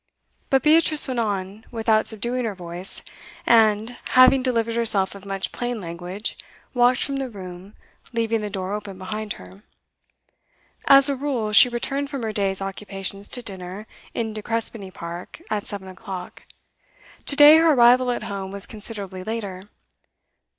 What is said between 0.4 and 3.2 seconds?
But Beatrice went on, without subduing her voice,